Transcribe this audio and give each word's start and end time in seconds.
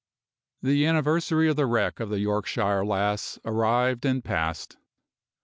The 0.63 0.87
anniversary 0.87 1.47
of 1.47 1.57
the 1.57 1.67
wreck 1.67 1.99
of 1.99 2.09
the 2.09 2.19
Yorkshire 2.19 2.83
Lass 2.83 3.37
arrived 3.45 4.03
and 4.03 4.23
passed. 4.23 4.77